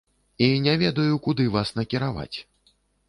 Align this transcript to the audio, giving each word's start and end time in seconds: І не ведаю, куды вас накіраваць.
І 0.45 0.47
не 0.67 0.73
ведаю, 0.83 1.19
куды 1.27 1.45
вас 1.57 1.75
накіраваць. 1.81 2.37